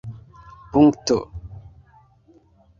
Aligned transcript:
punkto 0.73 1.19